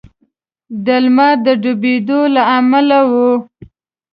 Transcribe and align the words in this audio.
د 0.85 0.87
لمر 1.03 1.33
د 1.45 1.47
ډبېدو 1.61 2.19
له 2.35 2.43
امله 2.57 2.99
و. 3.09 3.11